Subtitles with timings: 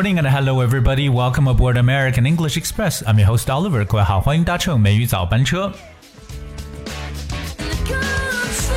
[0.00, 1.10] Morning and hello everybody.
[1.10, 3.02] Welcome aboard American English Express.
[3.02, 3.84] I'm your host Oliver.
[3.84, 5.70] 各位好，欢迎搭乘美语早班车。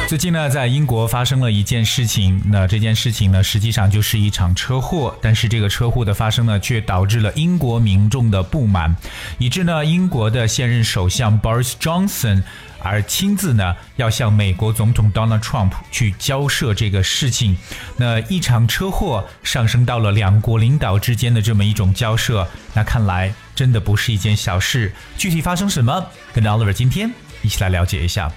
[0.09, 2.41] 最近呢，在英国发生了一件事情。
[2.52, 5.16] 那这件事情呢，实际上就是一场车祸。
[5.22, 8.94] 但是这个车祸的发生呢，却导致了英国民众的不满，
[9.38, 12.44] 以致呢，英国的现任首相 Boris Johnson
[12.84, 17.58] 而亲自呢，要向美国总统 Donald Trump 去交涉这个事情。
[17.98, 24.94] 那一场车祸上升到了两国领导之间的这么一种交涉，那看来真的不是一件小事。
[25.18, 27.12] 具体发生什么，跟 Oliver 今天
[27.42, 28.32] 一起来了解一下。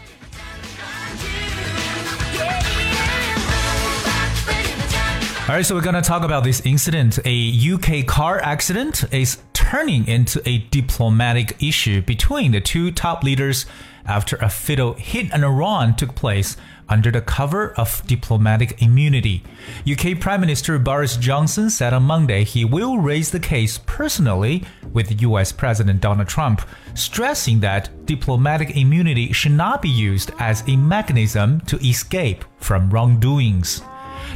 [5.49, 7.21] Alright, so we're going to talk about this incident.
[7.25, 13.65] A UK car accident is turning into a diplomatic issue between the two top leaders
[14.07, 16.57] after a fatal hit and run took place
[16.89, 19.45] under the cover of diplomatic immunity.
[19.89, 25.23] UK Prime Minister Boris Johnson said on Monday he will raise the case personally with
[25.23, 26.61] US President Donald Trump,
[26.95, 33.81] stressing that diplomatic immunity should not be used as a mechanism to escape from wrongdoings.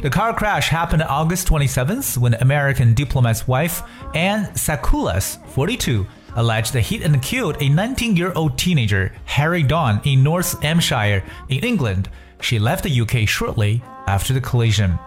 [0.01, 3.83] The car crash happened August 27th when American diplomat's wife,
[4.15, 10.01] Anne Sakulas, 42, alleged that hit and killed a 19 year old teenager, Harry Dawn,
[10.03, 12.09] in North Hampshire, in England.
[12.41, 14.97] She left the UK shortly after the collision.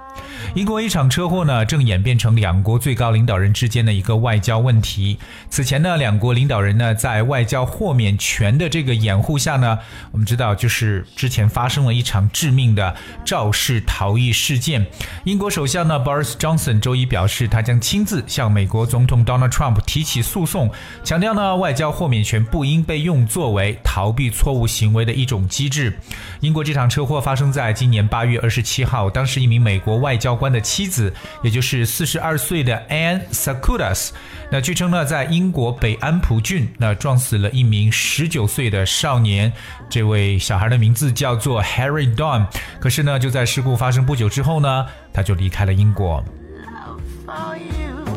[0.54, 5.18] 英国一场车祸呢，正演变成两国最高领导人之间的一个外交问题。
[5.50, 9.78] 此前呢，两国领导人呢在外交豁免权的这个掩护下呢，
[10.12, 14.86] 我们知道就是之前发生了一场致命的肇事逃逸事件。
[15.24, 20.70] 英国首相呢，Boris Johnson 周一表示，他将亲自向美国总统 Donald Trump 提起诉讼，
[21.02, 25.98] 强调呢，外交豁免权不应被用作为逃避错误行为的一种机制。
[26.40, 31.10] 英国这场车祸发生在今年八月二十七号，当时一名美国外交官的妻子，
[31.42, 34.10] 也就是四十二岁的 Anne Sakudas，
[34.50, 39.50] 那据称呢，在英国北安普郡，那撞死了一名十九岁的少年。
[39.88, 42.46] 这位小孩的名字叫做 Harry Dawn。
[42.78, 46.22] 可是呢，就在事故发生不久之后呢，他就离开了英国。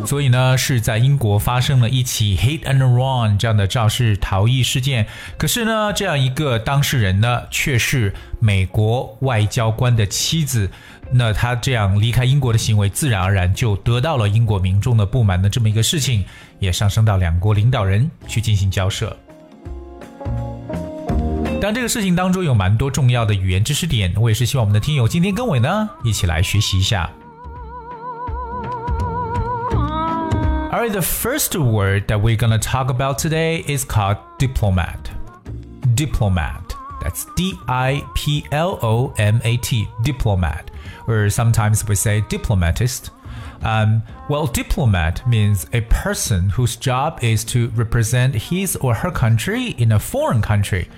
[0.06, 5.06] 所以呢，是在英国发生了一起 hit and run 这样的肇事逃逸事件。
[5.38, 10.70] 可是呢，这样一个当事人呢，却是美国外交官的妻子。
[11.12, 16.26] 那他这样离开英国的行为，自然而然就得到了英国民众的不满的这么一个事情，
[16.60, 19.16] 也上升到两国领导人去进行交涉。
[21.60, 27.10] 但这个事情当中有蛮多重要的语言知识点，我也是希望我们的听友今天跟我呢一起来学习一下。
[30.70, 35.00] Alright, the first word that we're gonna talk about today is called diplomat.
[35.96, 36.62] Diplomat.
[37.02, 40.67] That's D I P L O M A T, diplomat.
[41.07, 43.11] Or sometimes we say diplomatist.
[43.63, 49.75] Um, well, diplomat means a person whose job is to represent his or her country
[49.79, 50.89] in a foreign country.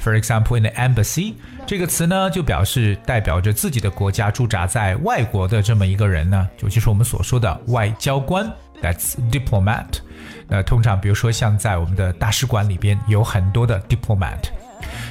[0.00, 1.34] For example, in the embassy，
[1.66, 8.50] 这个词呢就表示代表着自己的国家驻扎在外国的这么一个人呢，就就是我们所说的外交官。
[8.80, 9.98] That's diplomat。
[10.46, 14.50] 那通常比如说像在我们的大使馆里边有很多的 diplomat。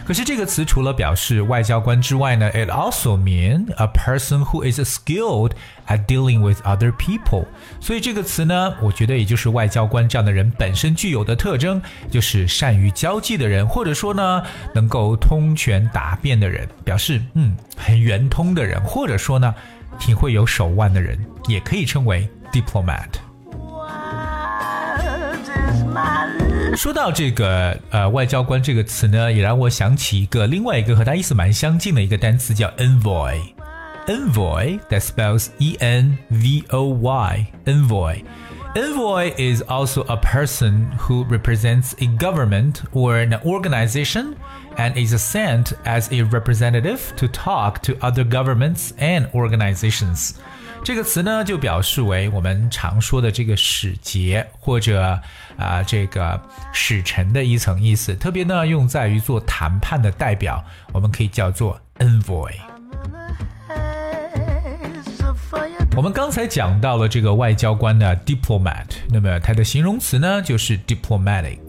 [0.04, 5.52] 可是这个词除了表示外交官之外呢，it also mean a person who is skilled
[5.86, 7.44] at dealing with other people。
[7.80, 11.80] 所以这个词呢，我觉得也就是外交官这样的人本身具有的特征，
[12.10, 14.42] 就是善于交际的人，或者说呢，
[14.74, 19.54] 能够通权达变的人，表示嗯很圆通的人，或者说呢，
[19.98, 23.21] 挺会有手腕的人，也可以称为 diplomat。
[26.75, 38.23] 说到这个呃外交官这个词呢，也让我想起一个另外一个和它意思蛮相近的一个单词，叫 envoy。envoy that spells E N V O Y envoy.
[38.73, 44.35] Envoy is also a person who represents a government or an organization
[44.77, 50.35] and is sent as a representative to talk to other governments and organizations.
[50.84, 55.16] 这个词呢，就表示为我们常说的这个使节或者
[55.56, 56.40] 啊这个
[56.72, 60.62] 使臣的一层意思，特别呢用在于做谈判的代表，
[60.92, 62.52] 我们可以叫做 envoy。
[65.94, 71.60] 我们刚才讲到了这个外交官的 diplomat，那么它的形容词呢就是 diplomatic。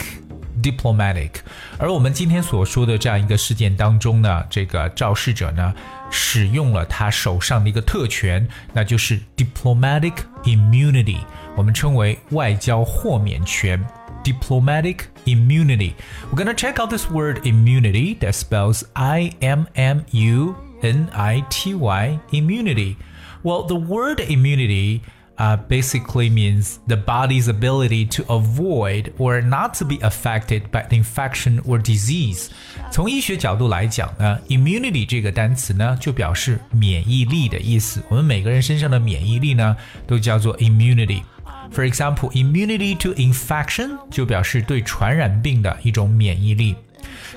[0.61, 1.31] diplomatic。
[1.77, 5.73] 而我们今天所说的这样一个事件当中呢，这个肇事者呢
[6.12, 10.14] 使用了他手上的一个特权，那就是 diplomatic
[10.44, 11.18] immunity，
[11.56, 13.84] 我们称为外交豁免权。
[14.24, 15.92] Diplomatic immunity.
[16.30, 21.44] We're gonna check out this word immunity that spells I M M U N I
[21.48, 22.96] T Y immunity.
[23.42, 25.00] Well, the word immunity
[25.38, 31.60] uh, basically means the body's ability to avoid or not to be affected by infection
[31.62, 32.48] or disease。
[32.90, 38.02] 从医学角度来讲呢，immunity 这个单词呢就表示免疫力的意思。
[38.08, 39.76] 我们每个人身上的免疫力呢
[40.06, 46.74] 都叫做 immunity。For example, immunity to infection 就表示对传染病的一种免疫力。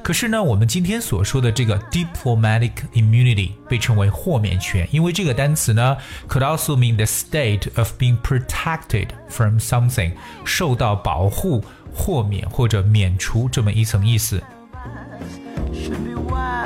[0.06, 5.96] 可是呢，我们今天所说的这个 diplomatic immunity 被称为豁免权，因为这个单词呢
[6.28, 10.12] ，could also mean the state of being protected from something，
[10.44, 14.40] 受到保护、豁免或者免除这么一层意思。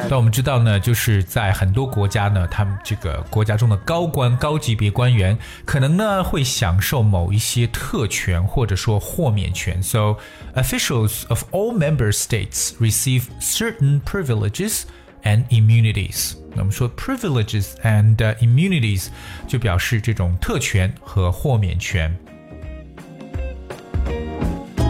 [0.08, 9.80] 但我们知道呢，就是在很多国家呢，他们这个国家中的高官、高级别官员，可能呢会享受某一些特权或者说豁免权。
[9.82, 10.16] So
[10.54, 14.82] officials of all member states receive certain privileges
[15.22, 16.34] and immunities。
[16.54, 19.08] 那我们说 privileges and immunities
[19.46, 22.16] 就表示这种特权和豁免权。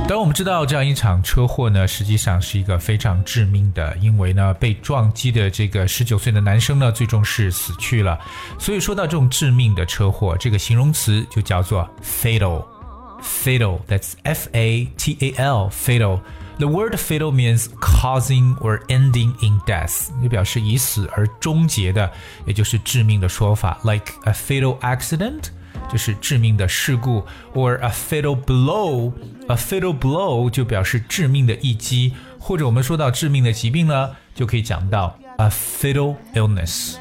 [0.09, 8.19] 当我们知道这样一场车祸呢，实际上是一个非常致命的，因为呢，被撞击的这个十九岁的男生呢，最终是死去了。
[8.59, 22.12] 所以说到这种致命的车祸，这个形容词就叫做 fatal。fatal，that's F A T A L fatal。The word fatal means causing or ending in death，就表示以死而终结的，
[22.45, 25.45] 也就是致命的说法，like a fatal accident。
[25.90, 36.96] 就是致命的事故，or a fatal blow，a fatal blow 就表示致命的一击，或者我们说到致命的疾病呢，就可以讲到 a fatal illness。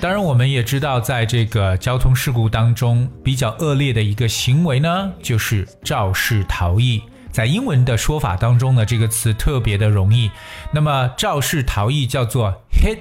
[0.00, 7.02] 当然，我们也知道，在这个交通事故当中，比较恶劣的一个行为呢，就是肇事逃逸。
[7.30, 10.30] 在英文的说法当中呢，这个词特别的容易。
[10.72, 12.98] 那么，肇事逃逸叫做 hit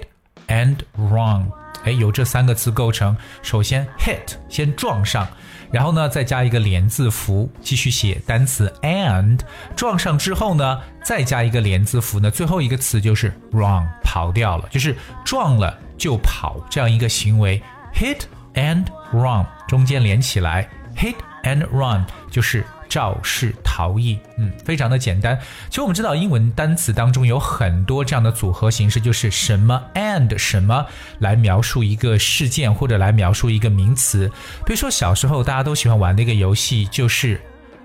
[0.48, 1.52] and run。
[1.86, 3.16] 哎，由这三个词构成。
[3.42, 5.28] 首先，hit 先撞上，
[5.72, 9.40] 然后呢，再加一个连字符，继续写单词 and。
[9.76, 17.62] 撞上之后呢，再加一个连字符呢，最后一个词就是 run，跑掉了，就是撞了就跑这样一个行为。
[17.94, 18.22] hit
[18.56, 20.68] and run 中间连起来
[20.98, 22.66] ，hit and run 就是。
[22.88, 25.38] 肇事逃逸，嗯，非常的简单。
[25.70, 30.86] 其实我们知道，英文单词当中有很多这样的组合形式，就是什么 and 什么
[31.20, 34.28] 来描述一个事件或者来描述一个名词。
[34.66, 37.40] 比如说小时候大家都喜欢玩的一个游戏，就是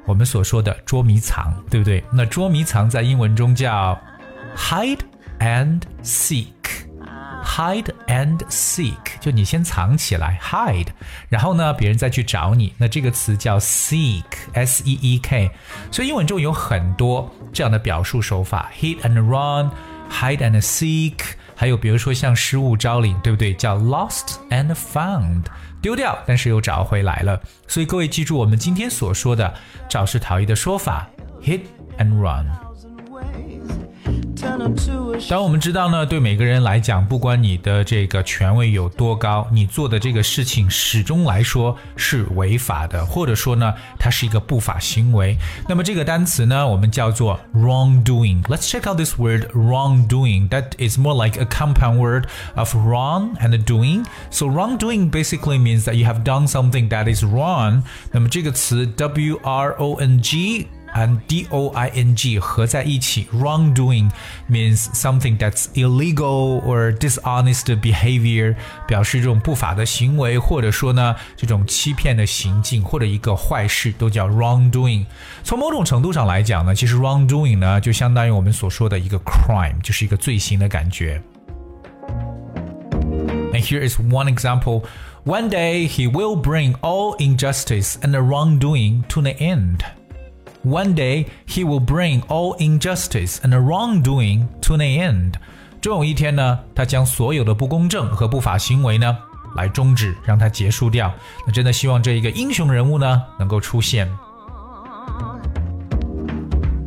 [0.07, 2.03] 我们所说的捉迷藏，对不对？
[2.13, 4.01] 那捉迷藏在英文中叫
[4.57, 5.01] hide
[5.39, 6.47] and seek。
[7.57, 10.87] Hide and seek，就你先藏起来，hide，
[11.29, 15.51] 然后呢，别人再去找你，那这个词叫 seek，s e e k。
[15.91, 21.19] 所以英文中有很多这样的表述手法，hit and run，hide and seek，
[21.57, 23.53] 还有比如说像失物招领，对不对？
[23.53, 25.43] 叫 lost and found，
[25.83, 27.43] 丢掉但是又找回来了。
[27.67, 29.53] 所以各位记住我们今天所说的
[29.89, 31.11] 肇事逃逸的说法
[31.43, 31.63] ，hit
[31.99, 32.47] and run。
[35.30, 45.38] 当我们知道呢，对每个人来讲，不管你的这个权位有多高，你做的这个事情始终来说是违法的，或者说呢，它是一个不法行为。
[45.68, 50.50] 那么这个单词呢，我们叫做 wrongdoing。Let's check out this word wrongdoing.
[50.50, 54.06] That is more like a compound word of wrong and doing.
[54.32, 57.84] So wrongdoing basically means that you have done something that is wrong.
[58.12, 64.10] 那么这个词 w r o n g and D O I N G 合在一起，wrongdoing
[64.50, 68.56] means something that's illegal or dishonest behavior，
[68.88, 75.06] 表示这种不法的行为，或者说呢这种欺骗的行径或者一个坏事，都叫 wrongdoing。
[75.44, 81.22] 从某种程度上来讲呢，其实 wrongdoing 呢就相当于我们所说的一个 crime，就是一个罪行的感觉。
[83.52, 84.84] And here is one example.
[85.26, 89.80] One day he will bring all injustice and wrongdoing to the end.
[90.63, 95.33] One day he will bring all injustice and wrongdoing to an end。
[95.81, 99.17] 终有一天呢，他将所有的不公正和不法行为呢
[99.57, 101.11] 来终止，让它结束掉。
[101.47, 104.07] 那真的希望这一个英雄人物呢能够出现。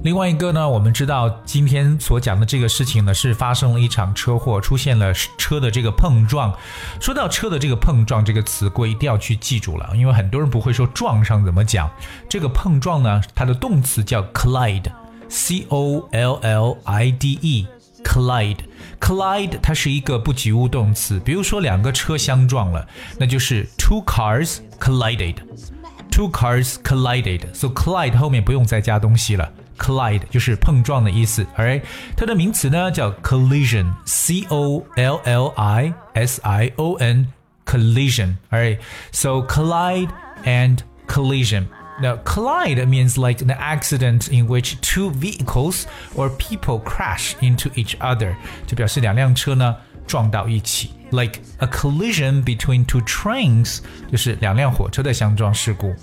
[0.03, 6.53] 另外一个呢，我们知道今天所讲的这个事情呢，是发生了一场车祸，出现了车的这个碰撞。
[6.99, 11.89] 说到车的这个碰撞这个词，各位一定要去记住了，因为很多人不会说撞上怎么讲。
[12.27, 21.17] 这个碰撞呢，它的动词叫 collide，c o l l i d e，collide，collide，它是一个不及物动词。
[21.21, 22.85] 比如说两个车相撞了，
[23.17, 29.49] 那就是 two cars collided，two cars collided，so collide 后面不用再加东西了。
[29.78, 31.80] collide 就是碰撞的意思，而
[32.16, 37.28] 它的名词呢叫 collision，c o l l i s i o n。
[37.68, 38.38] collision.
[38.50, 38.78] All right,
[39.12, 40.08] so collide
[40.46, 41.66] and collision.
[42.00, 45.84] Now, collide means like an accident in which two vehicles
[46.14, 48.34] or people crash into each other，
[48.66, 50.92] 就表示两辆车呢撞到一起。
[51.10, 55.94] Like a collision between two trains，就是两辆火车的相撞事故。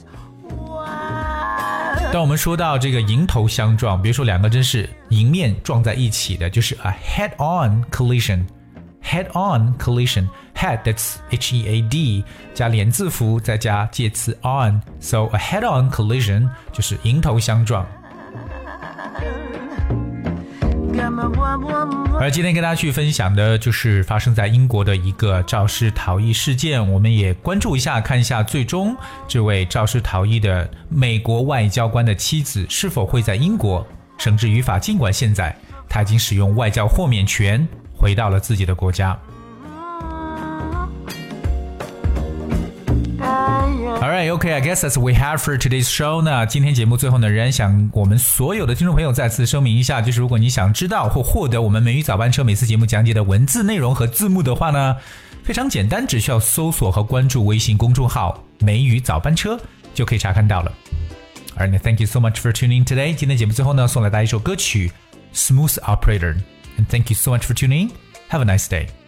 [2.13, 8.45] 当我们说到这个迎头相撞，比如说两个真是迎面撞在一起的，就是 a head-on collision。
[9.01, 10.27] head-on collision。
[10.53, 17.87] head that's H E A D 加连字符再加介词 on，so a head-on collision 就是迎头相撞。
[22.21, 28.95] 而今天跟大家去分享的就是发生在英国的一个肇事逃逸事件，我们也关注一下，看一下最终
[29.27, 33.87] 这位肇事逃逸的美国外交官的妻子是否会在英国
[34.19, 34.79] 绳之于法。
[34.79, 35.57] 尽管现在
[35.89, 39.19] 他已经使用外交豁免权回到了自己的国家。
[44.29, 46.21] Okay, I guess that's we have for today's show.
[46.21, 54.97] 那今天节目最后呢，仍然想我们所有的听众朋友再次声明一下，就是如果你想知道或获得我们美语早班车每次节目讲解的文字内容和字幕的话呢，
[55.43, 59.59] 非常简单，只需要搜索和关注微信公众号“美语早班车”
[59.95, 60.73] 就可以查看到了。
[61.57, 63.15] Alright, thank you so much for tuning today.
[63.15, 64.93] 今天节目最后呢，送来大家一首歌曲
[65.53, 66.35] 《Smooth Operator》
[66.79, 67.91] ，and thank you so much for tuning.
[68.31, 69.00] Have a nice day.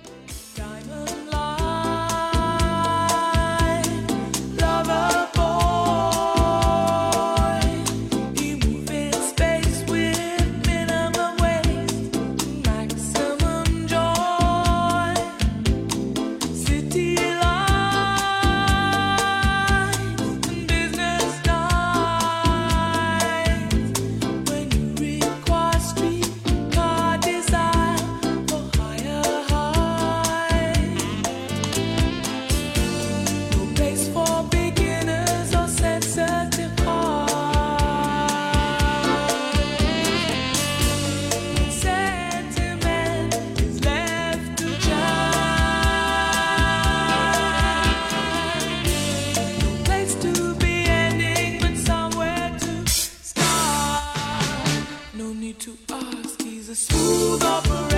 [55.50, 56.40] To ask.
[56.40, 57.91] He's a smooth operator.